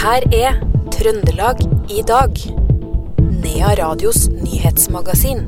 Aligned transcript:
her 0.00 0.24
er 0.32 0.54
Trøndelag 0.94 1.58
i 1.92 2.00
dag. 2.08 2.38
Nea 3.42 3.74
Radios 3.76 4.30
nyhetsmagasin. 4.32 5.42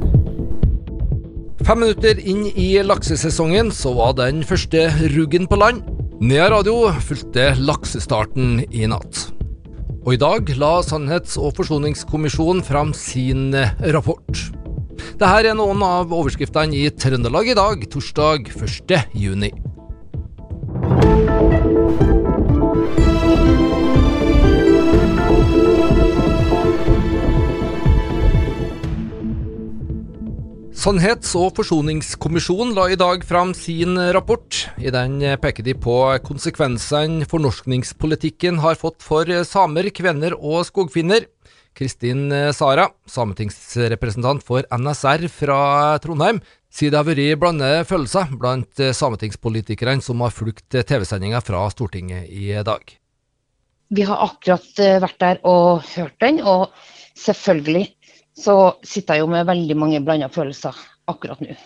Fem 1.64 1.80
minutter 1.80 2.20
inn 2.20 2.42
i 2.50 2.66
laksesesongen 2.84 3.70
så 3.72 3.94
var 3.96 4.12
den 4.18 4.42
første 4.44 4.90
ruggen 5.14 5.48
på 5.48 5.56
land. 5.56 5.80
Nea 6.20 6.50
Radio 6.52 6.90
fulgte 7.00 7.54
laksestarten 7.64 8.60
i 8.68 8.84
natt. 8.92 9.24
Og 10.04 10.18
i 10.18 10.20
dag 10.20 10.52
la 10.60 10.74
Sannhets- 10.84 11.40
og 11.40 11.56
forsoningskommisjonen 11.56 12.60
fram 12.66 12.92
sin 12.92 13.54
rapport. 13.94 14.46
Dette 15.16 15.34
er 15.48 15.56
noen 15.56 15.80
av 15.86 16.12
overskriftene 16.12 16.76
i 16.76 16.90
Trøndelag 16.92 17.54
i 17.54 17.56
dag, 17.56 17.88
torsdag 17.88 18.52
1. 18.52 18.98
juni. 19.16 19.54
Sannhets- 30.82 31.36
og 31.38 31.52
forsoningskommisjonen 31.54 32.72
la 32.74 32.88
i 32.90 32.96
dag 32.98 33.22
fram 33.22 33.52
sin 33.54 33.94
rapport. 34.16 34.64
I 34.82 34.90
den 34.90 35.20
peker 35.38 35.62
de 35.62 35.76
på 35.78 35.94
konsekvensene 36.26 37.28
fornorskningspolitikken 37.30 38.58
har 38.64 38.80
fått 38.80 38.98
for 39.06 39.30
samer, 39.46 39.92
kvenner 39.94 40.34
og 40.34 40.64
skogfinner. 40.66 41.28
Kristin 41.78 42.34
Sara, 42.50 42.88
sametingsrepresentant 43.06 44.42
for 44.42 44.66
NSR 44.74 45.28
fra 45.30 45.60
Trondheim, 46.02 46.42
sier 46.66 46.90
det 46.90 46.98
har 46.98 47.06
vært 47.06 47.38
blandede 47.44 47.86
følelser 47.86 48.34
blant 48.34 48.82
sametingspolitikerne 48.82 50.02
som 50.02 50.26
har 50.26 50.34
fulgt 50.34 50.66
TV-sendinga 50.74 51.44
fra 51.46 51.62
Stortinget 51.70 52.26
i 52.26 52.50
dag. 52.66 52.82
Vi 53.94 54.02
har 54.08 54.26
akkurat 54.26 54.82
vært 55.06 55.22
der 55.22 55.44
og 55.46 55.86
hørt 55.94 56.18
den, 56.18 56.42
og 56.42 56.74
selvfølgelig 57.14 57.92
så 58.38 58.56
sitter 58.84 59.18
jeg 59.18 59.24
jo 59.24 59.30
med 59.32 59.48
veldig 59.48 59.76
mange 59.76 60.00
blanda 60.04 60.30
følelser 60.32 60.76
akkurat 61.10 61.42
nå. 61.44 61.56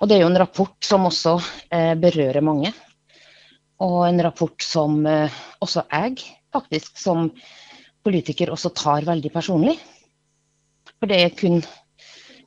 Og 0.00 0.08
det 0.08 0.16
er 0.16 0.22
jo 0.24 0.30
en 0.30 0.40
rapport 0.40 0.76
som 0.84 1.04
også 1.04 1.34
eh, 1.68 1.92
berører 2.00 2.40
mange. 2.44 2.72
Og 3.84 4.06
en 4.06 4.22
rapport 4.24 4.64
som 4.64 5.02
eh, 5.08 5.40
også 5.60 5.84
jeg 5.90 6.22
faktisk 6.52 6.96
som 6.98 7.28
politiker 8.04 8.52
også 8.52 8.72
tar 8.72 9.04
veldig 9.08 9.32
personlig. 9.34 9.76
For 10.96 11.10
det 11.10 11.20
er 11.20 11.36
kun 11.36 11.60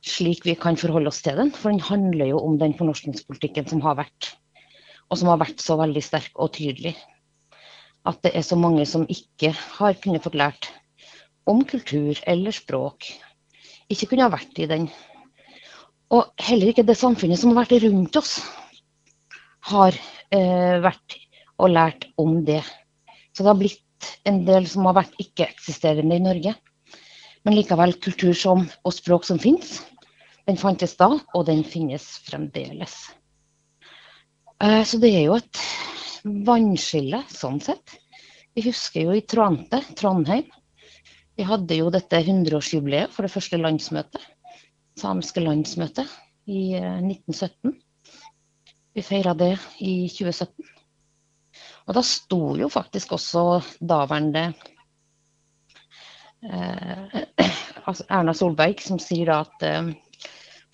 slik 0.04 0.44
vi 0.44 0.56
kan 0.58 0.76
forholde 0.76 1.10
oss 1.12 1.22
til 1.24 1.38
den. 1.38 1.52
For 1.54 1.70
den 1.70 1.82
handler 1.82 2.32
jo 2.32 2.42
om 2.42 2.58
den 2.58 2.74
fornorskningspolitikken 2.76 3.70
som 3.70 3.82
har 3.86 4.00
vært. 4.02 4.34
Og 5.10 5.20
som 5.20 5.30
har 5.30 5.40
vært 5.42 5.62
så 5.62 5.78
veldig 5.78 6.02
sterk 6.02 6.34
og 6.34 6.56
tydelig. 6.58 6.96
At 8.04 8.18
det 8.26 8.34
er 8.34 8.44
så 8.44 8.58
mange 8.58 8.84
som 8.88 9.06
ikke 9.08 9.54
har 9.54 9.94
kunnet 10.02 10.26
fått 10.26 10.36
lært 10.38 10.72
om 11.50 11.64
kultur 11.68 12.18
eller 12.26 12.54
språk. 12.54 13.10
Ikke 13.92 14.08
kunne 14.10 14.26
ha 14.26 14.32
vært 14.32 14.58
i 14.62 14.68
den. 14.70 14.88
Og 16.14 16.30
heller 16.46 16.70
ikke 16.70 16.86
det 16.86 16.96
samfunnet 16.98 17.40
som 17.40 17.52
har 17.52 17.64
vært 17.64 17.84
rundt 17.84 18.16
oss, 18.20 18.38
har 19.70 19.96
eh, 20.34 20.76
vært 20.84 21.18
og 21.60 21.72
lært 21.72 22.06
om 22.20 22.42
det. 22.46 22.62
Så 23.32 23.42
det 23.42 23.50
har 23.50 23.58
blitt 23.60 24.10
en 24.28 24.42
del 24.46 24.68
som 24.68 24.86
har 24.88 24.98
vært 24.98 25.18
ikke-eksisterende 25.22 26.18
i 26.18 26.24
Norge. 26.24 26.54
Men 27.44 27.56
likevel 27.58 27.96
kultur 28.02 28.34
som, 28.36 28.64
og 28.84 28.94
språk 28.96 29.26
som 29.28 29.40
finnes. 29.40 29.78
Den 30.48 30.60
fantes 30.60 30.96
da, 31.00 31.10
og 31.12 31.46
den 31.48 31.62
finnes 31.64 32.04
fremdeles. 32.26 32.96
Eh, 34.62 34.82
så 34.84 35.00
det 35.00 35.12
er 35.14 35.26
jo 35.28 35.38
et 35.38 35.62
vannskille 36.24 37.22
sånn 37.32 37.60
sett. 37.64 37.96
Vi 38.54 38.64
husker 38.68 39.08
jo 39.08 39.16
i 39.16 39.24
Troante, 39.28 39.80
Trondheim, 39.98 40.46
vi 41.34 41.46
hadde 41.48 41.78
jo 41.78 41.90
dette 41.90 42.20
100-årsjubileet 42.20 43.12
for 43.14 43.26
det 43.26 43.32
første 43.32 43.58
landsmøtet, 43.58 44.22
samiske 45.00 45.42
landsmøtet, 45.42 46.10
i 46.46 46.74
1917. 46.76 47.74
Vi 48.94 49.02
feira 49.02 49.32
det 49.34 49.54
i 49.82 50.06
2017. 50.12 50.68
Og 51.84 51.96
da 51.96 52.02
sto 52.06 52.40
jo 52.56 52.68
faktisk 52.72 53.12
også 53.16 53.44
daværende 53.80 54.44
eh, 56.44 57.18
altså 57.88 58.06
Erna 58.08 58.34
Solberg 58.36 58.80
som 58.84 59.00
sier 59.02 59.32
da 59.32 59.40
at 59.44 59.66
eh, 59.66 59.92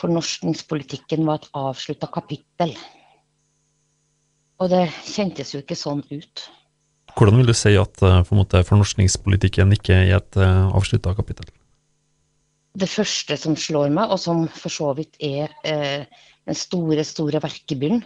fornorskningspolitikken 0.01 1.27
var 1.27 1.41
et 1.41 1.51
avslutta 1.57 2.11
kapittel. 2.13 2.75
Og 4.61 4.71
det 4.73 4.87
kjentes 5.09 5.55
jo 5.55 5.63
ikke 5.63 5.79
sånn 5.79 6.05
ut. 6.11 6.47
Hvordan 7.17 7.41
vil 7.41 7.51
du 7.51 7.57
si 7.57 7.73
at 7.79 7.97
for 8.01 8.37
måte, 8.39 8.63
fornorskningspolitikken 8.67 9.75
ikke 9.77 9.97
er 9.97 10.15
et 10.19 10.39
uh, 10.41 10.71
avslutta 10.77 11.15
kapittel? 11.19 11.49
Det 12.79 12.87
første 12.87 13.37
som 13.37 13.57
slår 13.59 13.91
meg, 13.95 14.13
og 14.13 14.21
som 14.23 14.45
for 14.55 14.71
så 14.73 14.93
vidt 14.95 15.17
er 15.19 15.51
eh, 15.67 16.07
den 16.47 16.59
store, 16.59 17.03
store 17.07 17.41
verkebyren, 17.43 18.05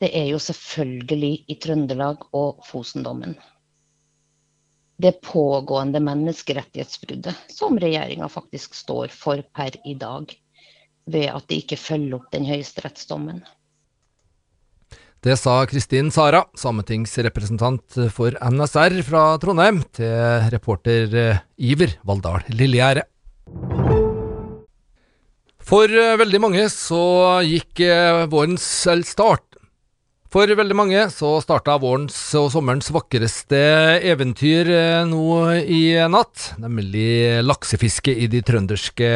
det 0.00 0.08
er 0.16 0.30
jo 0.30 0.40
selvfølgelig 0.40 1.34
i 1.52 1.56
Trøndelag 1.60 2.24
og 2.36 2.64
Fosendommen. 2.64 3.36
Det 4.96 5.18
pågående 5.20 6.00
menneskerettighetsbruddet 6.00 7.52
som 7.52 7.76
regjeringa 7.80 8.30
faktisk 8.32 8.74
står 8.78 9.12
for 9.12 9.42
per 9.56 9.76
i 9.84 9.92
dag, 10.00 10.32
ved 11.04 11.28
at 11.28 11.44
de 11.50 11.60
ikke 11.60 11.76
følger 11.76 12.16
opp 12.16 12.32
den 12.32 12.48
høyesterettsdommen. 12.48 13.44
Det 15.24 15.34
sa 15.40 15.62
Kristin 15.66 16.10
Sara, 16.12 16.42
sametingsrepresentant 16.58 17.96
for 18.14 18.36
NSR 18.36 19.00
fra 19.06 19.22
Trondheim, 19.40 19.80
til 19.96 20.44
reporter 20.52 21.16
eh, 21.16 21.40
Iver 21.56 21.96
Valldal 22.06 22.44
Lillegjerde. 22.52 23.06
For 25.66 25.90
eh, 25.90 26.18
veldig 26.20 26.40
mange 26.44 26.66
så 26.70 27.00
gikk 27.48 27.82
eh, 27.88 28.26
vårens 28.30 28.68
start 29.08 29.55
for 30.36 30.50
veldig 30.52 30.74
mange 30.76 31.02
så 31.08 31.30
starta 31.40 31.78
vårens 31.80 32.12
og 32.36 32.50
sommerens 32.52 32.90
vakreste 32.92 33.56
eventyr 34.04 34.68
nå 35.08 35.22
i 35.64 35.94
natt, 36.12 36.50
nemlig 36.60 37.40
laksefiske 37.40 38.12
i 38.12 38.26
de 38.28 38.42
trønderske 38.44 39.08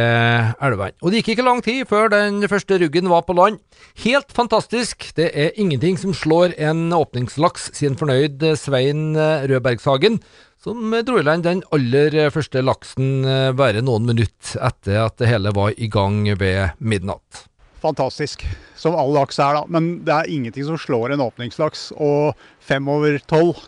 elvene. 0.65 0.97
Og 1.05 1.13
det 1.13 1.21
gikk 1.21 1.35
ikke 1.35 1.45
lang 1.45 1.61
tid 1.67 1.83
før 1.91 2.09
den 2.15 2.41
første 2.49 2.79
ruggen 2.81 3.13
var 3.13 3.27
på 3.29 3.37
land. 3.37 3.61
Helt 4.01 4.33
fantastisk, 4.33 5.11
det 5.19 5.29
er 5.37 5.61
ingenting 5.61 6.01
som 6.01 6.17
slår 6.17 6.57
en 6.57 6.87
åpningslaks, 6.97 7.69
sier 7.77 7.93
en 7.93 8.01
fornøyd 8.01 8.47
Svein 8.57 9.13
Rødbergshagen, 9.13 10.23
som 10.65 10.97
dro 11.05 11.21
i 11.21 11.29
land 11.29 11.45
den 11.45 11.61
aller 11.77 12.33
første 12.33 12.65
laksen 12.65 13.29
bare 13.61 13.85
noen 13.85 14.09
minutter 14.09 14.57
etter 14.73 15.05
at 15.05 15.21
det 15.21 15.29
hele 15.35 15.53
var 15.53 15.77
i 15.77 15.93
gang 15.93 16.25
ved 16.41 16.81
midnatt 16.81 17.50
fantastisk. 17.83 18.45
Som 18.79 18.97
all 18.99 19.13
laks 19.15 19.39
er, 19.43 19.59
da. 19.59 19.65
Men 19.69 19.93
det 20.07 20.17
er 20.17 20.33
ingenting 20.33 20.67
som 20.69 20.79
slår 20.81 21.15
en 21.15 21.25
åpningslaks. 21.27 21.91
Og 21.99 22.37
fem 22.65 22.89
over 22.91 23.19
tolv. 23.31 23.63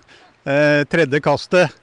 Eh, 0.44 0.82
tredje 0.90 1.22
kastet. 1.22 1.78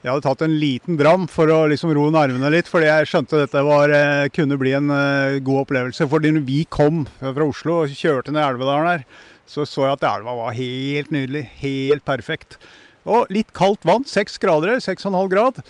Jeg 0.00 0.08
hadde 0.14 0.24
tatt 0.24 0.42
en 0.46 0.54
liten 0.56 0.96
dram 0.96 1.26
for 1.28 1.50
å 1.52 1.66
liksom 1.68 1.90
roe 1.92 2.08
nervene 2.14 2.48
litt, 2.54 2.68
fordi 2.70 2.86
jeg 2.88 3.08
skjønte 3.10 3.42
dette 3.42 3.64
var, 3.66 3.92
eh, 3.92 4.30
kunne 4.32 4.56
bli 4.56 4.72
en 4.72 4.88
eh, 4.88 5.40
god 5.44 5.66
opplevelse. 5.66 6.08
Fordi 6.08 6.32
når 6.32 6.46
vi 6.46 6.62
kom 6.64 7.02
fra 7.20 7.44
Oslo 7.44 7.82
og 7.82 7.92
kjørte 7.92 8.32
ned 8.32 8.46
Elvedalen 8.46 8.88
her, 8.88 9.04
så 9.50 9.66
så 9.66 9.84
jeg 9.84 9.98
at 9.98 10.06
elva 10.06 10.36
var 10.38 10.56
helt 10.56 11.10
nydelig. 11.12 11.44
Helt 11.60 12.04
perfekt. 12.06 12.56
Og 13.04 13.28
litt 13.34 13.52
kaldt 13.56 13.84
vann. 13.84 14.06
Seks 14.08 14.38
grader, 14.40 14.78
seks 14.80 15.04
og 15.04 15.12
en 15.12 15.20
halv 15.20 15.32
grad. 15.32 15.62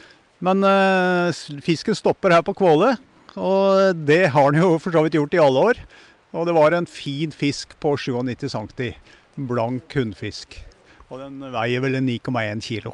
Men 0.44 0.64
uh, 0.64 1.32
fisken 1.64 1.96
stopper 1.96 2.34
her 2.34 2.44
på 2.44 2.54
Kvåle. 2.56 2.94
Og 3.38 4.00
det 4.06 4.30
har 4.34 4.50
den 4.50 4.62
jo 4.64 4.78
for 4.82 4.94
så 4.94 5.04
vidt 5.06 5.18
gjort 5.18 5.36
i 5.36 5.42
alle 5.42 5.66
år. 5.70 5.84
Og 6.34 6.46
det 6.46 6.54
var 6.54 6.74
en 6.74 6.86
fin 6.86 7.32
fisk 7.34 7.76
på 7.82 7.96
97 7.98 8.48
cm. 8.50 8.90
Blank 9.50 9.94
hunnfisk. 9.98 10.58
Og 11.10 11.22
den 11.22 11.40
veier 11.52 11.82
vel 11.82 11.98
9,1 11.98 12.62
kg. 12.62 12.92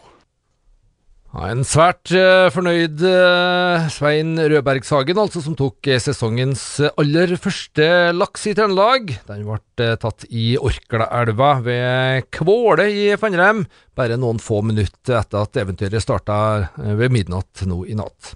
Ja, 1.36 1.50
en 1.50 1.66
svært 1.68 2.08
uh, 2.16 2.46
fornøyd 2.54 3.02
uh, 3.02 3.88
Svein 3.92 4.38
Rødbergshagen, 4.38 5.18
altså, 5.20 5.42
som 5.44 5.56
tok 5.58 5.84
uh, 5.90 5.98
sesongens 6.00 6.62
aller 6.86 7.34
første 7.36 7.88
laks 8.16 8.46
i 8.48 8.54
Trøndelag. 8.56 9.12
Den 9.26 9.42
ble 9.44 9.90
tatt 10.00 10.24
i 10.30 10.54
Orklaelva 10.56 11.50
ved 11.66 12.30
Kvåle 12.32 12.88
i 12.88 13.04
Fannrem, 13.20 13.66
bare 13.98 14.16
noen 14.20 14.40
få 14.40 14.62
minutter 14.64 15.18
etter 15.18 15.42
at 15.42 15.60
eventyret 15.60 16.04
starta 16.04 16.38
ved 16.78 17.12
midnatt 17.12 17.66
nå 17.68 17.82
i 17.84 17.98
natt. 17.98 18.32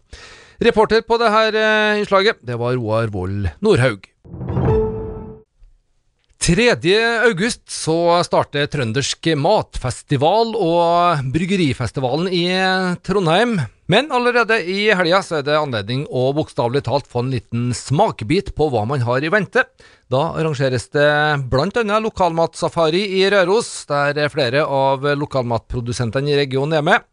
Reporter 0.60 1.00
på 1.00 1.16
dette 1.16 1.60
innslaget, 1.96 2.42
det 2.44 2.58
var 2.60 2.74
Roar 2.76 3.08
Vold 3.08 3.46
Nordhaug. 3.64 4.04
3. 6.40 6.66
august 7.24 7.62
så 7.72 7.94
starter 8.26 8.68
Trøndersk 8.68 9.30
matfestival 9.40 10.52
og 10.56 11.22
Bryggerifestivalen 11.32 12.28
i 12.28 12.44
Trondheim. 13.06 13.54
Men 13.90 14.12
allerede 14.12 14.58
i 14.68 14.90
helga 14.92 15.22
er 15.38 15.46
det 15.48 15.56
anledning 15.56 16.04
å 16.12 16.28
bokstavelig 16.36 16.84
talt 16.86 17.08
få 17.08 17.24
en 17.24 17.32
liten 17.32 17.70
smakebit 17.76 18.52
på 18.52 18.68
hva 18.68 18.84
man 18.88 19.00
har 19.06 19.24
i 19.24 19.32
vente. 19.32 19.64
Da 20.12 20.22
arrangeres 20.36 20.90
det 20.92 21.08
bl.a. 21.48 22.00
lokalmatsafari 22.04 23.02
i 23.22 23.24
Røros, 23.32 23.72
der 23.88 24.28
flere 24.28 24.68
av 24.68 25.08
lokalmatprodusentene 25.24 26.34
i 26.34 26.38
regionen 26.44 26.76
er 26.82 26.86
med. 26.86 27.09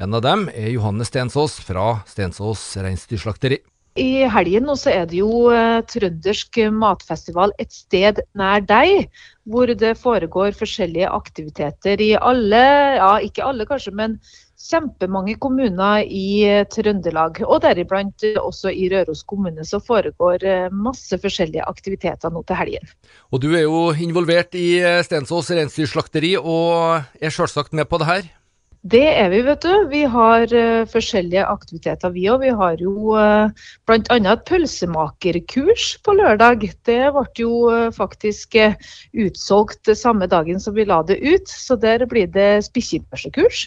En 0.00 0.14
av 0.14 0.22
dem 0.24 0.46
er 0.54 0.70
Johanne 0.74 1.04
Stensås 1.04 1.58
fra 1.66 2.00
Stensås 2.08 2.62
reinsdyrslakteri. 2.78 3.60
I 3.98 4.26
helgen 4.30 4.68
nå 4.68 4.76
så 4.78 4.92
er 4.92 5.08
det 5.10 5.18
jo 5.18 5.48
eh, 5.50 5.80
trøndersk 5.90 6.60
matfestival 6.70 7.50
et 7.58 7.72
sted 7.74 8.20
nær 8.38 8.62
deg, 8.62 9.08
hvor 9.50 9.66
det 9.66 9.96
foregår 9.98 10.54
forskjellige 10.54 11.10
aktiviteter 11.10 11.98
i 11.98 12.12
alle, 12.14 12.62
ja 13.00 13.10
ikke 13.18 13.42
alle 13.42 13.66
kanskje, 13.66 13.92
men 13.98 14.16
kjempemange 14.60 15.34
kommuner 15.42 16.06
i 16.06 16.46
eh, 16.46 16.62
Trøndelag. 16.70 17.42
Og 17.48 17.64
deriblant 17.66 18.22
eh, 18.30 18.38
også 18.38 18.70
i 18.70 18.86
Røros 18.94 19.24
kommune 19.26 19.66
så 19.66 19.82
foregår 19.82 20.70
masse 20.70 21.18
forskjellige 21.18 21.66
aktiviteter 21.66 22.30
nå 22.30 22.46
til 22.46 22.62
helgen. 22.62 22.92
Og 23.34 23.42
du 23.42 23.50
er 23.56 23.66
jo 23.66 23.88
involvert 23.90 24.54
i 24.54 24.78
Stensås 25.02 25.50
reinsdyrslakteri 25.50 26.36
og 26.38 27.02
er 27.18 27.34
selvsagt 27.34 27.74
med 27.74 27.90
på 27.90 27.98
det 27.98 28.14
her. 28.14 28.36
Det 28.80 29.02
er 29.04 29.28
vi, 29.28 29.42
vet 29.44 29.60
du. 29.60 29.72
Vi 29.90 30.06
har 30.08 30.46
uh, 30.56 30.86
forskjellige 30.88 31.42
aktiviteter 31.44 32.14
vi 32.14 32.22
òg. 32.32 32.40
Vi 32.46 32.52
har 32.56 32.80
jo 32.80 33.12
uh, 33.12 33.50
bl.a. 33.84 34.16
et 34.16 34.44
pølsemakerkurs 34.48 35.98
på 36.00 36.14
lørdag. 36.16 36.64
Det 36.88 37.02
ble 37.12 37.24
jo 37.36 37.58
uh, 37.68 37.90
faktisk 37.92 38.56
eh, 38.56 38.78
utsolgt 39.12 39.92
samme 39.92 40.30
dagen 40.32 40.64
som 40.64 40.78
vi 40.78 40.88
la 40.88 41.02
det 41.04 41.18
ut. 41.20 41.52
Så 41.52 41.76
der 41.76 42.06
blir 42.08 42.32
det 42.32 42.64
spikkepølsekurs. 42.70 43.66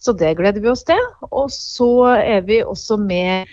Så 0.00 0.16
det 0.16 0.32
gleder 0.40 0.64
vi 0.64 0.72
oss 0.72 0.86
til. 0.88 1.04
Og 1.28 1.52
så 1.52 2.16
er 2.16 2.40
vi 2.48 2.62
også 2.64 2.96
med 2.96 3.44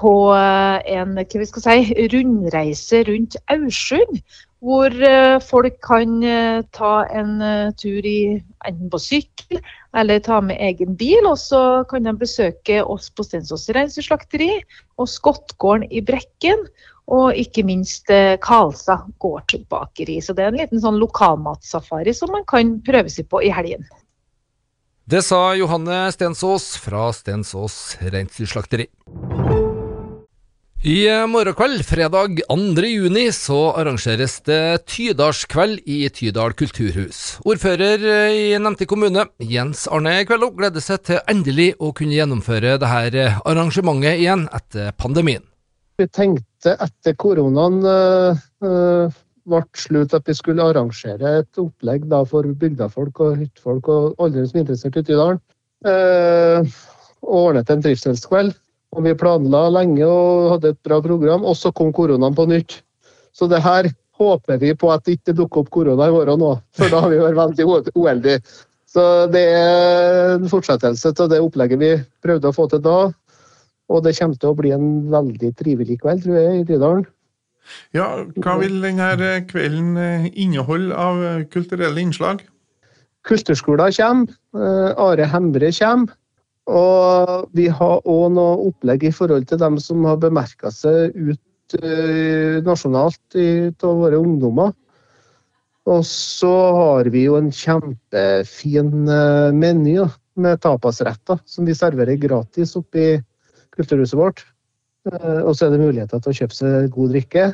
på 0.00 0.12
eh, 0.36 0.94
en 0.96 1.18
hva 1.18 1.42
vi 1.42 1.48
skal 1.48 1.66
si, 1.66 2.06
rundreise 2.14 3.02
rundt 3.10 3.36
Aursund. 3.52 4.22
Hvor 4.60 4.92
eh, 4.92 5.38
folk 5.40 5.78
kan 5.80 6.18
eh, 6.26 6.60
ta 6.76 7.06
en 7.08 7.38
eh, 7.40 7.70
tur 7.80 8.04
i, 8.04 8.36
enten 8.68 8.90
på 8.92 9.00
sykkel 9.00 9.60
eller 9.96 10.20
ta 10.20 10.42
med 10.44 10.60
egen 10.60 10.98
bil. 11.00 11.24
Og 11.30 11.38
så 11.40 11.82
kan 11.90 12.04
de 12.04 12.14
besøke 12.20 12.82
oss 12.84 13.08
på 13.10 13.24
Stensås 13.24 13.70
reinsdyrslakteri 13.72 14.52
og 15.00 15.08
Skottgården 15.08 15.88
i 15.88 16.04
Brekken. 16.04 16.66
Og 17.10 17.34
ikke 17.34 17.64
minst 17.66 18.06
Kalsa 18.44 19.00
gårdsbakeri. 19.18 20.20
Så 20.22 20.36
det 20.36 20.44
er 20.44 20.52
en 20.52 20.60
liten 20.60 20.78
sånn 20.78 21.00
lokalmatsafari 21.00 22.14
som 22.14 22.30
man 22.30 22.44
kan 22.46 22.76
prøve 22.86 23.10
seg 23.10 23.26
på 23.32 23.40
i 23.42 23.50
helgen. 23.50 23.82
Det 25.10 25.24
sa 25.26 25.56
Johanne 25.58 26.04
Stensås 26.14 26.76
fra 26.78 27.08
Stensås 27.10 27.96
reinsdyrslakteri. 27.98 28.86
I 30.80 31.26
morgen 31.28 31.52
kveld, 31.52 31.82
fredag 31.84 32.38
2. 32.48 32.82
juni, 32.88 33.26
så 33.36 33.58
arrangeres 33.76 34.38
det 34.48 34.86
Tydalskveld 34.88 35.82
i 35.84 36.06
Tydal 36.08 36.54
kulturhus. 36.56 37.34
Ordfører 37.44 38.00
i 38.32 38.46
nevnte 38.56 38.86
kommune, 38.88 39.26
Jens 39.44 39.82
Arne 39.92 40.14
Kvello, 40.24 40.48
gleder 40.56 40.80
seg 40.80 41.02
til 41.04 41.20
endelig 41.28 41.74
å 41.76 41.90
kunne 41.92 42.16
gjennomføre 42.16 42.78
dette 42.80 43.26
arrangementet 43.44 44.22
igjen 44.22 44.46
etter 44.56 44.96
pandemien. 44.96 45.44
Vi 46.00 46.06
tenkte 46.08 46.78
etter 46.80 47.18
koronaen 47.20 47.76
eh, 47.84 49.20
ble 49.52 49.62
slutt 49.84 50.16
at 50.16 50.32
vi 50.32 50.38
skulle 50.40 50.64
arrangere 50.64 51.34
et 51.42 51.60
opplegg 51.60 52.08
for 52.32 52.48
bygdefolk 52.64 53.20
og 53.20 53.36
hyttefolk 53.42 53.92
og 53.92 54.16
alle 54.16 54.48
som 54.48 54.56
er 54.56 54.64
interessert 54.64 54.96
i 54.96 55.04
Tydalen. 55.12 55.44
Øh, 55.84 56.74
og 57.20 57.38
ordnet 57.50 57.68
en 57.68 57.84
trivselskveld. 57.84 58.56
Og 58.90 59.04
vi 59.06 59.14
planla 59.14 59.68
lenge 59.70 60.06
og 60.06 60.56
hadde 60.56 60.72
et 60.74 60.80
bra 60.86 60.98
program, 61.04 61.44
og 61.46 61.54
så 61.58 61.70
kom 61.72 61.92
koronaen 61.94 62.34
på 62.34 62.48
nytt. 62.50 62.80
Så 63.36 63.46
det 63.50 63.62
her 63.62 63.86
håper 64.18 64.58
vi 64.60 64.72
på 64.76 64.90
at 64.92 65.04
det 65.06 65.20
ikke 65.20 65.36
dukker 65.38 65.62
opp 65.62 65.70
korona 65.72 66.08
i 66.10 66.14
morgen 66.14 66.42
nå, 66.42 66.50
for 66.76 66.92
da 66.92 67.04
har 67.04 67.12
vi 67.12 67.20
vært 67.22 67.38
veldig 67.38 67.94
uheldige. 67.94 68.42
Så 68.90 69.04
det 69.30 69.44
er 69.54 70.34
en 70.34 70.50
fortsettelse 70.50 71.12
til 71.14 71.30
det 71.30 71.38
opplegget 71.40 71.78
vi 71.78 71.92
prøvde 72.24 72.50
å 72.50 72.56
få 72.56 72.66
til 72.72 72.82
da. 72.82 72.98
Og 73.90 74.02
det 74.02 74.16
kommer 74.18 74.38
til 74.38 74.50
å 74.50 74.58
bli 74.58 74.72
en 74.74 74.88
veldig 75.10 75.52
trivelig 75.58 76.00
kveld, 76.02 76.24
tror 76.26 76.36
jeg, 76.38 76.60
i 76.60 76.66
Tydalen. 76.66 77.06
Ja, 77.94 78.06
hva 78.42 78.56
vil 78.58 78.80
denne 78.82 79.30
kvelden 79.46 79.94
eh, 80.00 80.26
inneholde 80.34 80.96
av 80.98 81.22
kulturelle 81.54 82.02
innslag? 82.02 82.42
Kulturskolen 83.28 83.94
kommer. 83.94 84.34
eh, 84.58 84.90
Are 84.98 85.26
Hemre 85.30 85.70
kommer. 85.78 86.16
Og 86.68 87.48
vi 87.56 87.68
har 87.72 88.02
òg 88.04 88.26
noe 88.36 88.58
opplegg 88.68 89.06
i 89.08 89.14
forhold 89.14 89.48
til 89.48 89.60
dem 89.62 89.78
som 89.82 90.04
har 90.06 90.20
bemerka 90.20 90.70
seg 90.74 91.16
ut 91.16 91.78
eh, 91.80 92.60
nasjonalt 92.66 93.38
av 93.38 93.96
våre 94.02 94.20
ungdommer. 94.20 94.74
Og 95.90 96.04
så 96.06 96.52
har 96.76 97.08
vi 97.10 97.24
jo 97.24 97.38
en 97.38 97.50
kjempefin 97.54 99.08
eh, 99.08 99.50
meny 99.56 99.96
da, 100.02 100.10
med 100.40 100.60
tapasretter 100.62 101.40
som 101.48 101.66
vi 101.66 101.74
serverer 101.76 102.20
gratis 102.20 102.76
oppe 102.78 103.00
i 103.00 103.10
kulturhuset 103.74 104.18
vårt. 104.20 104.44
Eh, 105.10 105.40
Og 105.40 105.56
så 105.56 105.66
er 105.66 105.74
det 105.74 105.82
muligheter 105.82 106.20
til 106.20 106.32
å 106.32 106.38
kjøpe 106.42 106.58
seg 106.58 106.92
god 106.94 107.16
drikke. 107.16 107.48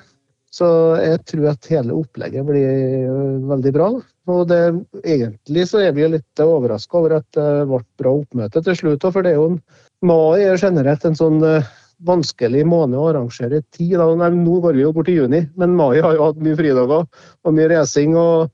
Så 0.57 0.69
jeg 1.03 1.23
tror 1.29 1.49
at 1.53 1.71
hele 1.71 1.97
opplegget 1.97 2.47
blir 2.49 2.69
øh, 3.07 3.49
veldig 3.51 3.73
bra. 3.75 3.89
Og 4.27 4.47
det, 4.51 4.61
egentlig 5.07 5.69
så 5.71 5.85
er 5.87 5.93
vi 5.95 6.07
litt 6.11 6.43
overraska 6.43 6.99
over 6.99 7.19
at 7.21 7.27
det 7.37 7.67
ble 7.71 7.83
bra 8.01 8.15
oppmøte 8.19 8.63
til 8.67 8.79
slutt. 8.79 9.07
For 9.07 9.23
det 9.23 9.35
er 9.35 9.39
jo 9.39 9.51
en, 9.53 9.61
mai 10.07 10.43
er 10.43 10.59
generelt 10.59 11.07
en 11.07 11.19
sånn 11.19 11.39
øh, 11.47 11.69
vanskelig 12.07 12.65
måned 12.69 12.99
å 12.99 13.09
arrangere 13.13 13.63
tid. 13.77 13.97
Nå 14.01 14.59
går 14.65 14.79
vi 14.79 14.85
jo 14.85 14.93
bort 14.97 15.11
i 15.13 15.17
juni, 15.19 15.45
men 15.57 15.79
mai 15.79 16.01
har 16.03 16.17
jo 16.17 16.27
hatt 16.27 16.43
mye 16.43 16.59
fridager 16.59 17.07
og 17.07 17.57
mye 17.57 17.71
racing, 17.73 18.19
og, 18.19 18.51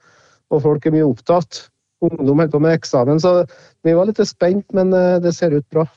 og 0.53 0.65
folk 0.67 0.87
er 0.87 0.97
mye 0.99 1.09
opptatt. 1.09 1.67
Ungdom 2.03 2.43
holder 2.43 2.53
på 2.53 2.63
med 2.63 2.77
eksamen, 2.77 3.21
så 3.23 3.45
vi 3.87 3.95
var 3.95 4.09
litt 4.09 4.21
spent, 4.27 4.67
men 4.77 4.93
øh, 4.93 5.19
det 5.25 5.35
ser 5.39 5.57
ut 5.57 5.67
bra. 5.73 5.89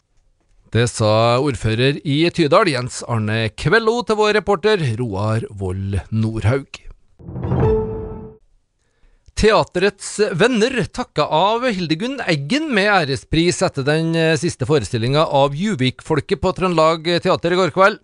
Det 0.76 0.90
sa 0.92 1.38
ordfører 1.40 2.02
i 2.04 2.18
Tydal, 2.36 2.68
Jens 2.72 3.00
Arne 3.08 3.46
Kvello, 3.56 4.02
til 4.04 4.20
vår 4.20 4.36
reporter 4.42 4.82
Roar 5.00 5.48
Vold 5.56 6.02
Nordhaug. 6.12 6.82
Teaterets 9.36 10.22
venner 10.32 10.86
takka 10.96 11.26
av 11.28 11.68
Hildegunn 11.68 12.22
Eggen 12.24 12.72
med 12.74 12.88
ærespris 12.88 13.60
etter 13.68 13.84
den 13.84 14.16
eh, 14.16 14.38
siste 14.40 14.64
forestillinga 14.70 15.26
av 15.28 15.52
Juvik-folket 15.60 16.40
på 16.40 16.54
Trøndelag 16.56 17.04
Teater 17.24 17.52
i 17.52 17.58
går 17.60 17.72
kveld. 17.76 18.00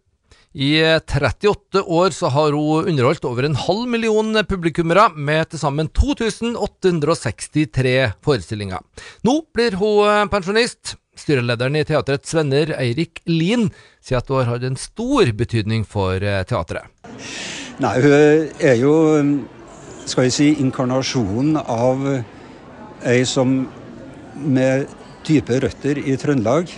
I 0.52 0.84
eh, 0.84 1.00
38 1.00 1.86
år 1.88 2.12
så 2.12 2.28
har 2.36 2.52
hun 2.52 2.84
underholdt 2.92 3.24
over 3.26 3.44
en 3.48 3.56
halv 3.56 3.88
million 3.88 4.36
publikummere 4.44 5.08
med 5.16 5.50
til 5.54 5.60
sammen 5.62 5.88
2863 5.88 8.12
forestillinger. 8.26 8.80
Nå 9.24 9.42
blir 9.56 9.72
hun 9.80 10.04
eh, 10.10 10.28
pensjonist. 10.34 10.98
Styrelederen 11.22 11.76
i 11.76 11.84
Teaterets 11.88 12.34
venner, 12.36 12.72
Eirik 12.80 13.20
Lien, 13.28 13.70
sier 14.04 14.20
at 14.20 14.30
hun 14.32 14.38
har 14.42 14.52
hatt 14.54 14.68
en 14.68 14.80
stor 14.80 15.32
betydning 15.38 15.84
for 15.88 16.20
eh, 16.20 16.44
teatret. 16.48 16.88
Nei, 17.82 17.96
hun 18.04 18.14
er 18.60 18.76
jo, 18.80 18.94
skal 20.12 20.28
jeg 20.28 20.36
si, 20.36 20.48
inkarnasjonen 20.60 21.60
av 21.62 22.04
ei 23.08 23.22
som 23.28 23.62
med 24.36 24.90
dype 25.28 25.60
røtter 25.64 26.02
i 26.02 26.16
Trøndelag. 26.20 26.72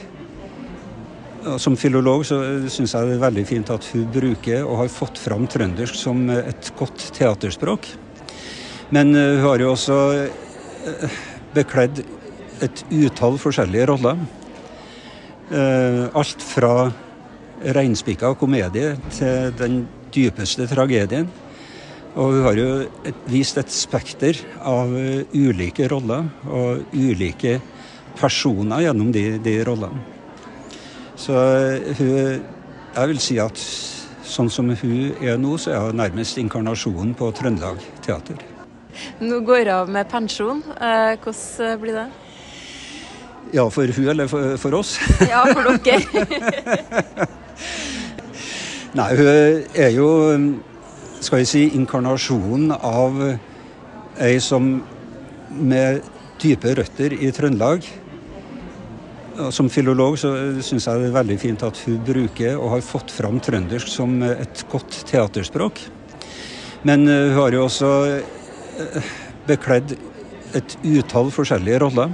Som 1.59 1.75
filolog 1.79 2.23
så 2.27 2.37
syns 2.71 2.93
jeg 2.95 3.09
det 3.09 3.17
er 3.17 3.23
veldig 3.25 3.43
fint 3.47 3.71
at 3.73 3.87
hun 3.91 4.05
bruker 4.13 4.63
og 4.63 4.83
har 4.83 4.91
fått 4.93 5.19
fram 5.19 5.47
trøndersk 5.49 5.97
som 5.97 6.23
et 6.31 6.71
godt 6.79 7.09
teaterspråk. 7.17 7.89
Men 8.93 9.15
eh, 9.15 9.39
hun 9.39 9.47
har 9.47 9.63
jo 9.63 9.71
også 9.73 9.97
eh, 10.21 11.17
bekledd 11.55 12.03
et 12.63 12.83
utall 12.93 13.39
forskjellige 13.41 13.89
roller. 13.91 14.21
Eh, 15.51 16.03
Alt 16.15 16.45
fra 16.45 16.91
reinspikka 17.75 18.33
komedie 18.39 18.95
til 19.11 19.51
den 19.59 19.83
dypeste 20.13 20.67
tragedien. 20.69 21.27
Og 22.13 22.29
hun 22.29 22.43
har 22.45 22.53
jo 22.59 22.67
et, 23.09 23.21
vist 23.25 23.57
et 23.57 23.71
spekter 23.73 24.37
av 24.61 24.91
eh, 24.97 25.23
ulike 25.33 25.87
roller 25.89 26.27
og 26.45 26.83
ulike 26.93 27.57
personer 28.19 28.83
gjennom 28.85 29.09
de, 29.13 29.39
de 29.41 29.53
rollene. 29.65 30.01
Så 31.17 31.33
eh, 31.33 31.93
hun 31.97 32.43
Jeg 32.93 33.09
vil 33.09 33.19
si 33.25 33.39
at 33.41 33.57
sånn 34.29 34.51
som 34.53 34.67
hun 34.69 35.15
er 35.17 35.39
nå, 35.41 35.57
så 35.57 35.71
er 35.73 35.79
hun 35.87 35.97
nærmest 35.97 36.37
inkarnasjonen 36.37 37.15
på 37.17 37.31
Trøndelag 37.33 37.81
Teater. 38.05 38.37
Nå 39.25 39.39
går 39.41 39.63
hun 39.63 39.71
av 39.73 39.89
med 39.89 40.05
pensjon. 40.11 40.61
Eh, 40.77 41.17
hvordan 41.23 41.79
blir 41.81 41.97
det? 41.97 42.05
Ja, 43.53 43.65
for 43.69 43.85
hun 43.89 44.07
eller 44.13 44.27
for, 44.29 44.57
for 44.61 44.73
oss? 44.77 44.99
Ja, 45.33 45.41
for 45.49 45.65
dere. 45.81 46.05
Nei, 48.97 49.09
hun 49.17 49.27
er 49.73 49.89
jo, 49.89 50.09
skal 51.23 51.43
jeg 51.43 51.49
si, 51.49 51.63
inkarnasjonen 51.77 52.73
av 52.75 53.19
ei 54.21 54.37
som 54.43 54.75
med 55.53 56.01
dype 56.41 56.73
røtter 56.77 57.15
i 57.15 57.31
Trøndelag. 57.33 57.85
Som 59.53 59.69
filolog 59.73 60.17
så 60.21 60.29
syns 60.61 60.85
jeg 60.85 61.01
det 61.01 61.09
er 61.09 61.15
veldig 61.15 61.37
fint 61.41 61.65
at 61.65 61.79
hun 61.87 62.01
bruker 62.05 62.59
og 62.59 62.75
har 62.75 62.85
fått 62.85 63.13
fram 63.13 63.39
trøndersk 63.41 63.89
som 63.89 64.19
et 64.27 64.65
godt 64.69 64.99
teaterspråk. 65.09 65.81
Men 66.83 67.07
eh, 67.07 67.31
hun 67.31 67.39
har 67.39 67.55
jo 67.55 67.63
også 67.65 67.91
eh, 68.11 69.13
bekledd 69.47 69.95
et 70.53 70.75
utall 70.83 71.31
forskjellige 71.33 71.79
roller. 71.85 72.11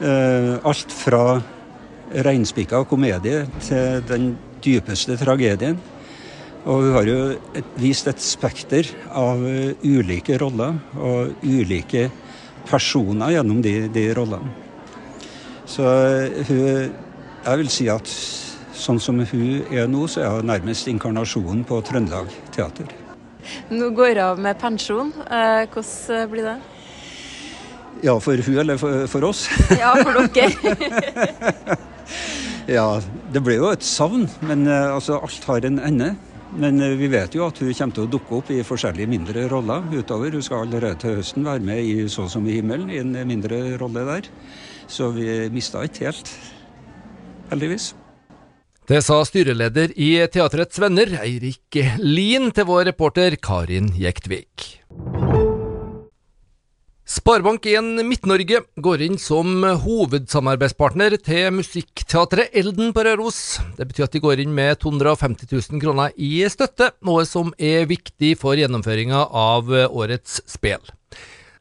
Eh, 0.00 0.52
alt 0.68 0.94
fra 0.94 1.24
reinspikka 2.10 2.84
komedie 2.90 3.46
til 3.64 4.04
den 4.08 4.34
dypeste 4.64 5.16
tragedien. 5.20 5.80
Og 6.68 6.82
hun 6.84 6.92
har 6.92 7.08
jo 7.08 7.20
vist 7.80 8.08
et 8.10 8.20
spekter 8.20 8.88
av 9.16 9.40
uh, 9.40 9.72
ulike 9.80 10.36
roller 10.40 10.76
og 11.00 11.40
ulike 11.40 12.10
personer 12.68 13.32
gjennom 13.32 13.62
de, 13.64 13.74
de 13.92 14.04
rollene. 14.16 14.52
Så 15.64 15.86
uh, 15.86 16.42
hun 16.48 16.98
Jeg 17.40 17.56
vil 17.56 17.70
si 17.72 17.86
at 17.88 18.10
sånn 18.76 18.98
som 19.00 19.16
hun 19.24 19.62
er 19.72 19.86
nå, 19.88 20.04
så 20.12 20.20
er 20.20 20.34
hun 20.34 20.50
nærmest 20.50 20.90
inkarnasjonen 20.92 21.62
på 21.64 21.78
Trøndelag 21.88 22.28
Teater. 22.52 22.90
Nå 23.72 23.88
går 23.96 24.12
hun 24.12 24.20
av 24.26 24.42
med 24.44 24.58
pensjon. 24.60 25.14
Eh, 25.24 25.64
hvordan 25.72 26.28
blir 26.28 26.44
det? 26.50 26.58
Ja, 28.04 28.18
for 28.20 28.36
hun 28.36 28.58
eller 28.60 28.76
for, 28.76 29.06
for 29.08 29.24
oss? 29.30 29.46
Ja, 29.72 29.94
for 30.04 30.20
dere. 30.36 30.76
ja, 32.76 32.86
det 33.32 33.42
ble 33.48 33.56
jo 33.56 33.72
et 33.72 33.88
savn, 33.88 34.28
men 34.44 34.68
altså, 34.68 35.16
alt 35.16 35.48
har 35.48 35.64
en 35.70 35.80
ende. 35.80 36.12
Men 36.58 36.82
vi 36.98 37.06
vet 37.06 37.34
jo 37.34 37.44
at 37.46 37.60
hun 37.62 37.70
kommer 37.70 37.94
til 37.94 38.06
å 38.06 38.10
dukke 38.10 38.38
opp 38.40 38.50
i 38.50 38.62
forskjellige 38.66 39.10
mindre 39.10 39.46
roller 39.52 39.84
utover. 39.94 40.34
Hun 40.34 40.42
skal 40.42 40.66
allerede 40.66 40.98
til 40.98 41.20
høsten 41.20 41.46
være 41.46 41.62
med 41.62 41.84
i 41.84 42.08
'Så 42.08 42.28
som 42.28 42.46
i 42.46 42.60
himmelen', 42.60 42.90
i 42.90 42.98
en 42.98 43.12
mindre 43.26 43.78
rolle 43.78 44.04
der. 44.04 44.22
Så 44.88 45.10
vi 45.14 45.48
mista 45.48 45.82
ikke 45.82 46.10
helt, 46.10 46.30
heldigvis. 47.50 47.94
Det 48.88 49.04
sa 49.04 49.22
styreleder 49.22 49.92
i 49.96 50.26
Teatrets 50.26 50.80
Venner, 50.80 51.06
Eirik 51.22 51.76
Lien, 51.98 52.50
til 52.50 52.64
vår 52.64 52.86
reporter 52.90 53.36
Karin 53.36 53.92
Jektvik. 53.94 54.79
Sparebank1 57.10 58.04
Midt-Norge 58.06 58.60
går 58.78 59.00
inn 59.02 59.16
som 59.18 59.64
hovedsamarbeidspartner 59.82 61.16
til 61.18 61.48
Musikkteatret 61.56 62.54
Elden 62.54 62.92
på 62.94 63.02
Røros. 63.02 63.40
Det 63.74 63.88
betyr 63.88 64.06
at 64.06 64.14
de 64.14 64.20
går 64.22 64.42
inn 64.44 64.52
med 64.54 64.78
250 64.78 65.50
000 65.50 65.82
kroner 65.82 66.14
i 66.14 66.44
støtte, 66.46 66.92
noe 67.02 67.24
som 67.26 67.50
er 67.58 67.88
viktig 67.90 68.36
for 68.38 68.54
gjennomføringa 68.54 69.24
av 69.26 69.74
årets 69.88 70.38
spel. 70.46 70.78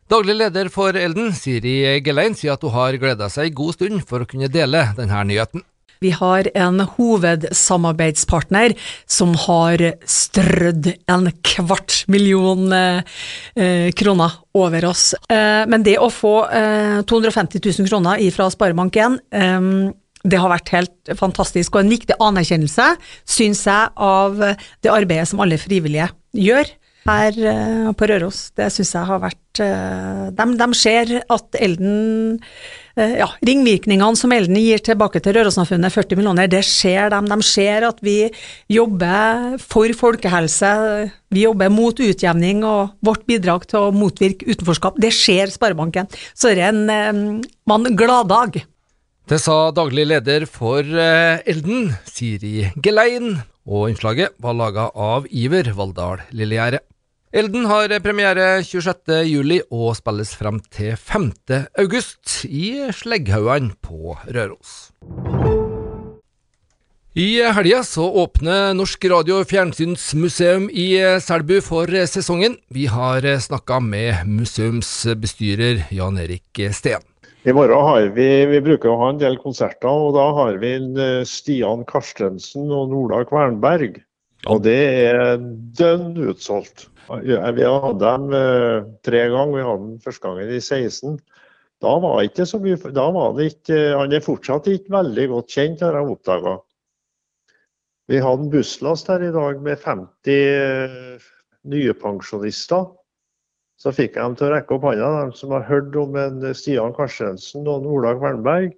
Daglig 0.06 0.38
leder 0.38 0.70
for 0.70 0.94
Elden, 0.94 1.34
Siri 1.34 1.98
Gelein, 2.06 2.38
sier 2.38 2.54
at 2.54 2.62
hun 2.62 2.76
har 2.78 3.02
gleda 3.02 3.34
seg 3.34 3.50
en 3.50 3.58
god 3.64 3.80
stund 3.80 4.06
for 4.06 4.22
å 4.22 4.30
kunne 4.30 4.54
dele 4.54 4.86
denne 5.02 5.26
nyheten. 5.34 5.66
Vi 6.00 6.12
har 6.16 6.48
en 6.56 6.80
hovedsamarbeidspartner 6.96 8.72
som 9.10 9.34
har 9.36 9.82
strødd 10.08 10.94
en 11.12 11.28
kvart 11.44 12.06
million 12.08 12.72
eh, 12.72 13.90
kroner 14.00 14.38
over 14.56 14.88
oss. 14.88 15.12
Eh, 15.28 15.66
men 15.68 15.84
det 15.84 15.98
å 16.00 16.08
få 16.14 16.36
eh, 16.48 17.02
250 17.04 17.60
000 17.84 17.90
kroner 17.92 18.24
fra 18.32 18.48
Sparebank1 18.54 19.20
eh, 19.36 19.72
det 20.30 20.40
har 20.40 20.52
vært 20.52 20.72
helt 20.76 21.12
fantastisk, 21.16 21.76
og 21.76 21.86
en 21.86 21.94
viktig 21.94 22.16
anerkjennelse, 22.20 22.90
syns 23.24 23.62
jeg, 23.68 23.92
av 23.96 24.36
det 24.40 24.92
arbeidet 24.92 25.30
som 25.32 25.40
alle 25.40 25.56
frivillige 25.60 26.10
gjør 26.36 26.68
her 27.08 27.38
uh, 27.40 27.92
på 27.96 28.10
Røros. 28.12 28.50
Det 28.60 28.68
syns 28.76 28.92
jeg 28.98 29.08
har 29.08 29.22
vært 29.24 29.62
de, 29.62 30.46
de, 30.60 30.68
ser 30.78 31.14
at 31.24 31.56
Elden 31.60 32.38
Ja, 33.00 33.30
ringvirkningene 33.48 34.18
som 34.20 34.34
Elden 34.36 34.58
gir 34.60 34.82
tilbake 34.84 35.22
til 35.24 35.38
Rørossamfunnet, 35.38 35.94
40 35.94 36.20
millioner, 36.20 36.50
det 36.52 36.66
ser 36.68 37.14
de. 37.14 37.20
De 37.32 37.38
ser 37.48 37.86
at 37.88 38.02
vi 38.04 38.18
jobber 38.72 39.56
for 39.64 39.94
folkehelse, 39.96 40.72
vi 41.32 41.46
jobber 41.46 41.72
mot 41.72 41.96
utjevning 41.96 42.66
og 42.68 42.98
vårt 43.06 43.24
bidrag 43.30 43.64
til 43.70 43.88
å 43.88 43.94
motvirke 43.96 44.50
utenforskap. 44.50 45.00
Det 45.00 45.14
ser 45.16 45.54
Sparebanken. 45.54 46.12
Så 46.36 46.52
det 46.52 46.66
er 46.68 46.74
en 46.74 47.40
en 47.40 47.96
gladdag. 47.96 48.60
Det 49.30 49.40
sa 49.40 49.70
daglig 49.72 50.08
leder 50.10 50.48
for 50.50 50.84
Elden, 50.84 51.94
Siri 52.10 52.72
Gelein, 52.84 53.38
og 53.70 53.92
innslaget 53.92 54.36
var 54.42 54.58
laga 54.58 54.90
av 54.92 55.30
Iver 55.30 55.72
Valldal 55.78 56.26
Lillegjerde. 56.34 56.82
Elden 57.30 57.68
har 57.70 57.92
premiere 58.02 58.64
26.07 58.66 59.68
og 59.70 59.92
spilles 60.00 60.32
frem 60.34 60.56
til 60.74 60.96
5.8 60.98 62.48
i 62.50 62.72
Slegghaugene 62.90 63.76
på 63.86 64.16
Røros. 64.26 64.90
I 67.14 67.28
helga 67.54 67.84
så 67.86 68.08
åpner 68.24 68.74
Norsk 68.74 69.06
radio- 69.14 69.44
og 69.44 69.46
fjernsynsmuseum 69.52 70.72
i 70.74 70.88
Selbu 71.22 71.60
for 71.62 71.94
sesongen. 72.10 72.58
Vi 72.74 72.90
har 72.90 73.22
snakka 73.46 73.78
med 73.78 74.26
museumsbestyrer 74.26 75.86
Jan 75.94 76.18
Erik 76.18 76.66
Steen. 76.74 77.06
I 77.46 77.54
morgen 77.54 77.86
har 77.92 78.10
vi, 78.18 78.30
vi 78.50 78.66
bruker 78.66 78.90
å 78.90 79.00
ha 79.06 79.14
en 79.14 79.22
del 79.22 79.38
konserter, 79.38 79.86
og 79.86 80.18
da 80.18 80.32
har 80.34 80.58
vi 80.58 80.80
Stian 81.30 81.86
Karstensen 81.86 82.74
og 82.74 82.90
Nola 82.90 83.22
Kvernberg. 83.30 84.02
Og 84.50 84.64
det 84.66 84.80
er 85.12 85.38
dønn 85.78 86.16
utsolgt. 86.26 86.90
Vi 87.10 87.66
har 87.66 87.82
hatt 87.84 88.00
dem 88.02 88.34
eh, 88.38 88.88
tre 89.06 89.26
ganger. 89.34 89.56
Vi 89.58 89.68
hadde 89.68 89.86
den 89.88 90.02
første 90.04 90.28
gangen 90.28 90.52
i 90.54 90.62
16. 90.62 91.20
Da 91.80 91.94
var 92.04 92.22
ikke 92.26 92.46
så 92.48 92.60
mye 92.60 92.92
da 92.92 93.06
var 93.16 93.36
det 93.38 93.54
ikke, 93.54 93.78
Han 93.96 94.14
er 94.14 94.24
fortsatt 94.24 94.68
ikke 94.68 94.94
veldig 94.98 95.28
godt 95.32 95.56
kjent, 95.56 95.84
har 95.86 95.96
jeg 95.96 96.14
oppdaga. 96.14 96.58
Vi 98.10 98.20
hadde 98.20 98.48
en 98.48 98.54
busslast 98.54 99.10
her 99.12 99.24
i 99.24 99.34
dag 99.34 99.62
med 99.64 99.80
50 99.80 100.32
eh, 100.34 101.28
nye 101.70 101.94
pensjonister. 101.94 102.90
Så 103.80 103.94
fikk 103.96 104.18
jeg 104.18 104.26
dem 104.26 104.36
til 104.36 104.50
å 104.50 104.54
rekke 104.56 104.76
opp 104.76 104.88
hånda, 104.90 105.10
de 105.30 105.40
som 105.40 105.54
har 105.56 105.64
hørt 105.70 105.96
om 105.96 106.18
en 106.20 106.42
Stian 106.58 106.92
Karstensen 106.98 107.68
og 107.68 107.80
en 107.80 107.92
Ola 107.94 108.16
Kvernberg. 108.18 108.74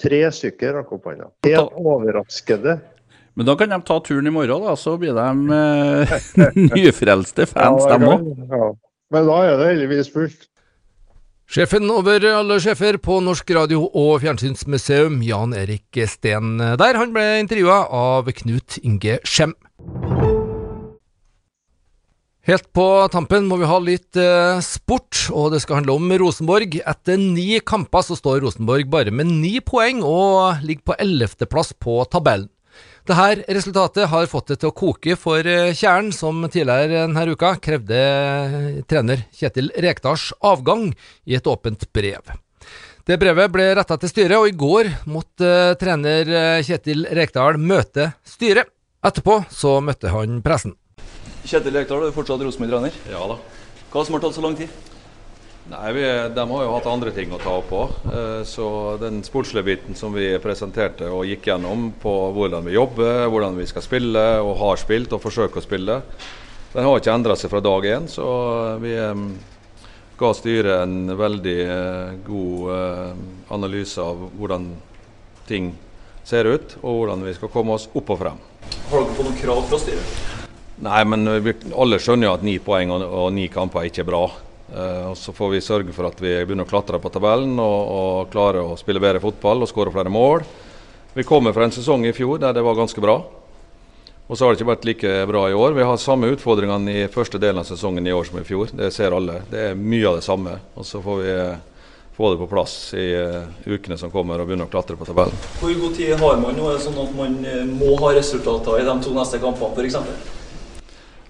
Tre 0.00 0.22
stykker 0.32 0.78
rakk 0.78 0.94
opp 0.94 1.10
hånda. 1.10 1.28
Helt 1.44 1.74
overraskende. 1.82 2.78
Men 3.38 3.46
da 3.46 3.54
kan 3.54 3.70
de 3.70 3.76
ta 3.86 4.00
turen 4.02 4.26
i 4.26 4.34
morgen, 4.34 4.64
da, 4.66 4.72
så 4.74 4.96
blir 4.98 5.14
de 5.14 5.28
eh, 5.54 6.14
nyfrelste 6.74 7.46
fans, 7.46 7.84
ja, 7.86 7.94
dem 7.94 8.08
òg. 8.10 8.24
Ja. 8.50 8.70
Men 9.14 9.28
da 9.30 9.36
er 9.46 9.60
det 9.60 9.68
heldigvis 9.76 10.10
fullt. 10.10 10.48
Sjefen 11.48 11.86
over 11.88 12.26
alle 12.28 12.58
sjefer 12.60 12.98
på 13.00 13.20
Norsk 13.24 13.54
radio- 13.56 13.86
og 13.86 14.18
fjernsynsmuseum, 14.24 15.22
Jan 15.24 15.54
Erik 15.56 16.02
Steen 16.10 16.58
der, 16.58 16.98
han 16.98 17.14
ble 17.14 17.24
intervjua 17.44 17.78
av 17.94 18.28
Knut 18.42 18.80
Inge 18.82 19.20
Skjem. 19.22 19.54
Helt 22.48 22.68
på 22.74 22.84
tampen 23.12 23.46
må 23.46 23.60
vi 23.62 23.70
ha 23.70 23.78
litt 23.78 24.18
eh, 24.18 24.58
sport, 24.64 25.28
og 25.30 25.54
det 25.54 25.62
skal 25.62 25.78
handle 25.78 25.94
om 26.00 26.10
Rosenborg. 26.20 26.78
Etter 26.80 27.22
ni 27.22 27.62
kamper 27.62 28.02
så 28.02 28.18
står 28.18 28.42
Rosenborg 28.42 28.90
bare 28.90 29.14
med 29.14 29.30
ni 29.30 29.58
poeng 29.62 30.02
og 30.02 30.64
ligger 30.66 30.90
på 30.90 31.00
ellevteplass 31.06 31.76
på 31.78 32.00
tabellen. 32.10 32.50
Dette 33.08 33.54
resultatet 33.56 34.04
har 34.10 34.26
fått 34.28 34.50
det 34.52 34.58
til 34.60 34.68
å 34.68 34.74
koke 34.76 35.14
for 35.16 35.46
eh, 35.48 35.70
Kjæren, 35.72 36.10
som 36.12 36.42
tidligere 36.44 37.06
denne 37.06 37.22
uka 37.32 37.54
krevde 37.56 37.96
eh, 37.96 38.66
trener 38.84 39.22
Kjetil 39.32 39.70
Rekdals 39.80 40.26
avgang 40.44 40.90
i 41.24 41.38
et 41.38 41.48
åpent 41.48 41.86
brev. 41.96 42.34
Det 43.08 43.16
brevet 43.16 43.48
ble 43.54 43.70
retta 43.78 43.96
til 43.96 44.12
styret, 44.12 44.36
og 44.36 44.50
i 44.50 44.56
går 44.60 44.90
måtte 45.08 45.48
uh, 45.48 45.76
trener 45.80 46.60
Kjetil 46.60 47.06
Rekdal 47.16 47.56
møte 47.56 48.10
styret. 48.28 48.68
Etterpå 49.00 49.38
så 49.48 49.78
møtte 49.80 50.12
han 50.12 50.42
pressen. 50.44 50.76
Kjetil 51.48 51.80
Rekdal, 51.80 52.10
er 52.10 52.12
fortsatt 52.12 52.44
Rosenborg-trener? 52.44 53.00
Ja 53.08 53.24
da. 53.32 53.40
Hva 53.88 54.04
som 54.04 54.18
har 54.18 54.26
tatt 54.26 54.36
så 54.36 54.44
lang 54.44 54.60
tid? 54.60 54.68
Nei, 55.68 55.92
vi, 55.92 56.02
De 56.34 56.50
har 56.50 56.62
jo 56.64 56.70
hatt 56.72 56.86
andre 56.88 57.10
ting 57.12 57.32
å 57.34 57.40
ta 57.42 57.52
opp 57.60 57.66
på. 57.68 57.82
Eh, 58.08 58.40
så 58.48 58.96
den 59.00 59.20
sportslige 59.24 59.66
biten 59.66 59.98
som 59.98 60.14
vi 60.16 60.30
presenterte 60.40 61.10
og 61.12 61.26
gikk 61.28 61.50
gjennom 61.50 61.90
på 62.00 62.14
hvordan 62.32 62.64
vi 62.64 62.76
jobber, 62.78 63.26
hvordan 63.28 63.58
vi 63.58 63.66
skal 63.68 63.84
spille 63.84 64.24
og 64.40 64.54
har 64.62 64.80
spilt 64.80 65.12
og 65.12 65.20
forsøker 65.26 65.60
å 65.60 65.66
spille, 65.66 65.98
den 66.72 66.88
har 66.88 66.96
ikke 66.96 67.12
endra 67.12 67.36
seg 67.36 67.52
fra 67.52 67.60
dag 67.64 67.84
én. 67.84 68.08
Så 68.08 68.24
vi 68.80 68.94
eh, 68.96 69.22
ga 70.16 70.32
styret 70.40 70.86
en 70.86 71.12
veldig 71.20 71.58
eh, 71.66 72.16
god 72.24 73.52
analyse 73.52 74.00
av 74.00 74.24
hvordan 74.40 74.72
ting 75.52 75.74
ser 76.24 76.48
ut, 76.48 76.78
og 76.80 77.02
hvordan 77.02 77.28
vi 77.28 77.36
skal 77.36 77.52
komme 77.52 77.76
oss 77.76 77.90
opp 77.92 78.16
og 78.16 78.22
frem. 78.24 78.40
Har 78.88 79.04
dere 79.04 79.20
fått 79.20 79.28
noen 79.28 79.40
krav 79.44 79.64
fra 79.68 79.84
styret? 79.84 80.18
Nei, 80.80 81.00
men 81.10 81.28
alle 81.28 82.00
skjønner 82.00 82.30
jo 82.30 82.36
at 82.38 82.44
ni 82.46 82.60
poeng 82.62 82.92
og 82.96 83.32
ni 83.36 83.50
kamper 83.52 83.82
er 83.82 83.92
ikke 83.92 84.06
er 84.06 84.14
bra. 84.16 84.26
Uh, 84.68 85.10
og 85.10 85.16
Så 85.16 85.32
får 85.32 85.54
vi 85.54 85.64
sørge 85.64 85.94
for 85.96 86.10
at 86.10 86.18
vi 86.20 86.34
begynner 86.44 86.66
å 86.66 86.68
klatre 86.68 87.00
på 87.00 87.12
tabellen 87.12 87.56
og, 87.56 87.78
og 87.88 88.32
klarer 88.32 88.60
å 88.60 88.76
spille 88.76 89.00
bedre 89.00 89.22
fotball 89.22 89.64
og 89.64 89.70
skåre 89.70 89.94
flere 89.94 90.12
mål. 90.12 90.44
Vi 91.16 91.24
kommer 91.24 91.56
fra 91.56 91.64
en 91.64 91.72
sesong 91.72 92.04
i 92.06 92.12
fjor 92.12 92.42
der 92.42 92.52
det 92.54 92.64
var 92.66 92.76
ganske 92.76 93.00
bra. 93.00 93.16
Og 94.28 94.36
så 94.36 94.44
har 94.44 94.52
det 94.52 94.60
ikke 94.60 94.68
vært 94.68 94.84
like 94.84 95.12
bra 95.30 95.46
i 95.48 95.56
år. 95.56 95.72
Vi 95.72 95.86
har 95.88 95.96
samme 95.96 96.28
utfordringene 96.34 96.98
i 97.00 97.06
første 97.08 97.40
delen 97.40 97.62
av 97.62 97.64
sesongen 97.64 98.06
i 98.06 98.12
år 98.12 98.28
som 98.28 98.36
i 98.36 98.44
fjor. 98.44 98.68
Det 98.76 98.90
ser 98.92 99.16
alle. 99.16 99.40
Det 99.48 99.70
er 99.70 99.80
mye 99.80 100.04
av 100.10 100.18
det 100.18 100.26
samme. 100.26 100.58
Og 100.76 100.84
så 100.84 101.00
får 101.00 101.22
vi 101.22 101.32
uh, 101.32 101.88
få 102.18 102.34
det 102.34 102.40
på 102.42 102.50
plass 102.52 102.76
i 102.92 103.08
uh, 103.16 103.48
ukene 103.64 103.96
som 103.96 104.12
kommer 104.12 104.44
og 104.44 104.50
begynne 104.50 104.68
å 104.68 104.70
klatre 104.70 105.00
på 105.00 105.08
tabellen. 105.08 105.32
Hvor 105.62 105.72
god 105.80 105.96
tid 105.96 106.12
har 106.20 106.44
man 106.44 106.60
nå? 106.60 106.68
Er 106.68 106.76
det 106.76 106.84
sånn 106.84 107.00
at 107.06 107.16
man 107.16 107.40
må 107.72 107.96
ha 108.04 108.12
resultater 108.20 108.82
i 108.82 108.86
de 108.92 109.00
to 109.08 109.16
neste 109.16 109.40
kampene 109.40 109.88
f.eks.? 109.88 110.32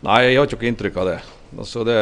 Nei, 0.02 0.23
jeg 0.26 0.40
har 0.42 0.50
ikke 0.50 0.59
noe 0.59 0.73
inntrykk 0.75 0.99
av 1.04 1.12
det. 1.14 1.18
Altså 1.57 1.85
det, 1.87 2.00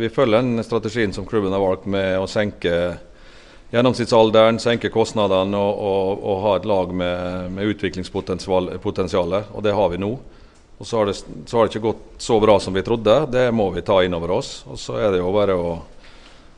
vi 0.00 0.10
følger 0.10 0.42
den 0.42 0.64
strategien 0.66 1.12
som 1.14 1.26
klubben 1.26 1.54
har 1.54 1.62
valgt 1.62 1.86
med 1.86 2.16
å 2.18 2.26
senke 2.30 2.72
gjennomsnittsalderen, 3.70 4.58
senke 4.62 4.90
kostnadene 4.90 5.60
og, 5.60 5.84
og, 5.90 6.24
og 6.24 6.42
ha 6.46 6.56
et 6.56 6.66
lag 6.68 6.94
med, 6.96 7.52
med 7.54 7.74
utviklingspotensial. 7.74 8.72
Og 8.80 9.62
det 9.64 9.76
har 9.76 9.92
vi 9.92 10.00
nå. 10.02 10.16
Og 10.78 10.86
så 10.86 11.00
har, 11.00 11.10
det, 11.10 11.18
så 11.18 11.58
har 11.58 11.66
det 11.66 11.74
ikke 11.74 11.88
gått 11.88 12.22
så 12.22 12.38
bra 12.40 12.56
som 12.62 12.74
vi 12.74 12.84
trodde. 12.86 13.14
Det 13.32 13.48
må 13.54 13.68
vi 13.74 13.82
ta 13.86 13.98
inn 14.06 14.14
over 14.14 14.36
oss. 14.38 14.62
Og 14.70 14.78
så 14.78 14.98
er 15.02 15.12
det 15.14 15.20
jo 15.22 15.34
bare 15.34 15.58
å 15.58 15.72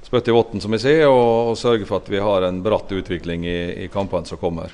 spytte 0.05 0.33
i 0.33 0.37
votten, 0.37 0.61
som 0.61 0.75
vi 0.75 0.81
sier, 0.83 1.07
og, 1.09 1.53
og, 1.53 1.59
sørge 1.59 1.89
for 1.89 2.03
at 2.03 2.09
vi 2.11 2.21
har 2.21 2.45
en 2.45 2.61
bratt 2.65 2.93
utvikling 2.93 3.47
i, 3.49 3.59
i 3.87 3.91
kampene 3.93 4.29
som 4.29 4.41
kommer. 4.41 4.73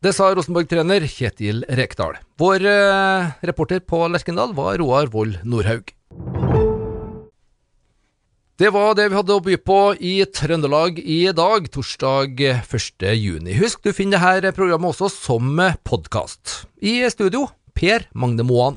Det 0.00 0.14
sa 0.16 0.30
Rosenborg-trener 0.32 1.04
Kjetil 1.10 1.64
Rekdal. 1.76 2.16
Vår 2.40 2.64
eh, 2.64 3.32
reporter 3.50 3.82
på 3.84 4.06
Lerkendal 4.08 4.54
var 4.56 4.78
Roar 4.80 5.12
Vold 5.12 5.42
Nordhaug. 5.44 5.92
Det 8.60 8.68
var 8.74 8.90
det 8.92 9.06
vi 9.08 9.16
hadde 9.16 9.32
å 9.32 9.40
by 9.40 9.54
på 9.64 9.76
i 10.04 10.18
Trøndelag 10.36 10.98
i 11.00 11.22
dag, 11.32 11.64
torsdag 11.72 12.42
1.6. 12.68 13.46
Husk, 13.56 13.80
du 13.80 13.96
finner 13.96 14.20
dette 14.36 14.52
programmet 14.52 14.92
også 14.92 15.08
som 15.14 15.56
podkast. 15.88 16.66
I 16.76 17.00
studio, 17.08 17.46
Per 17.72 18.04
Magne 18.12 18.44
Moan. 18.44 18.76